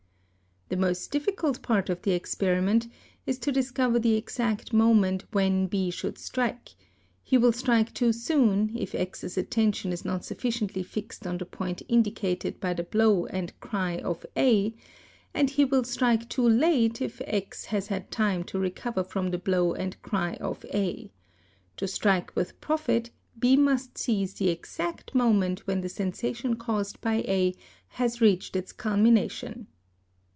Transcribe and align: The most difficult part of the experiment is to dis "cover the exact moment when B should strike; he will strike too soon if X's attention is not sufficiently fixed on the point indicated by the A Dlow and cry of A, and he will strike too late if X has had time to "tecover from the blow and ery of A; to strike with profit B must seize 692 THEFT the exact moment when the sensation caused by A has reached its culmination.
The 0.69 0.77
most 0.77 1.11
difficult 1.11 1.61
part 1.61 1.89
of 1.89 2.03
the 2.03 2.11
experiment 2.13 2.87
is 3.27 3.37
to 3.39 3.51
dis 3.51 3.71
"cover 3.71 3.99
the 3.99 4.15
exact 4.15 4.71
moment 4.71 5.25
when 5.33 5.67
B 5.67 5.91
should 5.91 6.17
strike; 6.17 6.75
he 7.21 7.37
will 7.37 7.51
strike 7.51 7.93
too 7.93 8.13
soon 8.13 8.71
if 8.73 8.95
X's 8.95 9.37
attention 9.37 9.91
is 9.91 10.05
not 10.05 10.23
sufficiently 10.23 10.81
fixed 10.81 11.27
on 11.27 11.39
the 11.39 11.45
point 11.45 11.81
indicated 11.89 12.61
by 12.61 12.73
the 12.73 12.83
A 12.83 12.85
Dlow 12.85 13.25
and 13.31 13.59
cry 13.59 13.97
of 13.97 14.25
A, 14.37 14.73
and 15.33 15.49
he 15.49 15.65
will 15.65 15.83
strike 15.83 16.29
too 16.29 16.47
late 16.47 17.01
if 17.01 17.21
X 17.25 17.65
has 17.65 17.87
had 17.87 18.09
time 18.09 18.45
to 18.45 18.57
"tecover 18.59 19.05
from 19.05 19.31
the 19.31 19.37
blow 19.37 19.73
and 19.73 19.97
ery 20.13 20.37
of 20.37 20.63
A; 20.73 21.11
to 21.75 21.85
strike 21.85 22.33
with 22.33 22.61
profit 22.61 23.09
B 23.37 23.57
must 23.57 23.97
seize 23.97 24.35
692 24.35 24.35
THEFT 24.37 24.37
the 24.39 24.47
exact 24.57 25.13
moment 25.15 25.67
when 25.67 25.81
the 25.81 25.89
sensation 25.89 26.55
caused 26.55 27.01
by 27.01 27.15
A 27.27 27.53
has 27.89 28.21
reached 28.21 28.55
its 28.55 28.71
culmination. 28.71 29.67